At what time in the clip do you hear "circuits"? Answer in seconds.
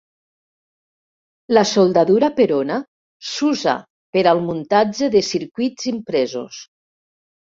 5.29-5.85